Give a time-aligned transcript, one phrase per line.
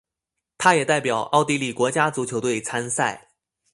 [0.57, 3.29] 他也代表奥地利国家足球队参赛。